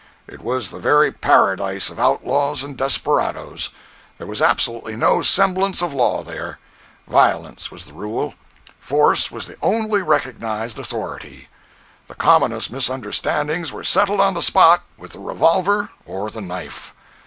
It 0.25 0.41
was 0.41 0.71
the 0.71 0.79
very 0.79 1.11
paradise 1.11 1.91
of 1.91 1.99
outlaws 1.99 2.63
and 2.63 2.75
desperadoes. 2.75 3.69
There 4.17 4.25
was 4.25 4.41
absolutely 4.41 4.95
no 4.95 5.21
semblance 5.21 5.83
of 5.83 5.93
law 5.93 6.23
there. 6.23 6.57
Violence 7.07 7.69
was 7.69 7.85
the 7.85 7.93
rule. 7.93 8.33
Force 8.79 9.29
was 9.29 9.45
the 9.45 9.57
only 9.61 10.01
recognized 10.01 10.79
authority. 10.79 11.49
The 12.07 12.15
commonest 12.15 12.71
misunderstandings 12.71 13.71
were 13.71 13.83
settled 13.83 14.21
on 14.21 14.33
the 14.33 14.41
spot 14.41 14.81
with 14.97 15.11
the 15.11 15.19
revolver 15.19 15.89
or 16.07 16.31
the 16.31 16.41
knife. 16.41 16.95